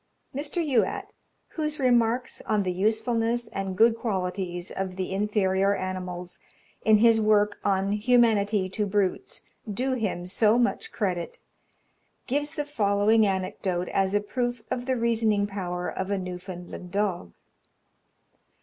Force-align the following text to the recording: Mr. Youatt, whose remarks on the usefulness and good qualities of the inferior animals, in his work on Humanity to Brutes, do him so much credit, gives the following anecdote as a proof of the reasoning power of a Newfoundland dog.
Mr. 0.33 0.65
Youatt, 0.67 1.13
whose 1.49 1.79
remarks 1.79 2.41
on 2.47 2.63
the 2.63 2.71
usefulness 2.73 3.45
and 3.49 3.77
good 3.77 3.95
qualities 3.95 4.71
of 4.71 4.95
the 4.95 5.13
inferior 5.13 5.75
animals, 5.75 6.39
in 6.83 6.97
his 6.97 7.21
work 7.21 7.59
on 7.63 7.91
Humanity 7.91 8.67
to 8.67 8.87
Brutes, 8.87 9.41
do 9.71 9.93
him 9.93 10.25
so 10.25 10.57
much 10.57 10.91
credit, 10.91 11.37
gives 12.25 12.55
the 12.55 12.65
following 12.65 13.27
anecdote 13.27 13.89
as 13.89 14.15
a 14.15 14.21
proof 14.21 14.63
of 14.71 14.87
the 14.87 14.97
reasoning 14.97 15.45
power 15.45 15.87
of 15.87 16.09
a 16.09 16.17
Newfoundland 16.17 16.89
dog. 16.89 17.33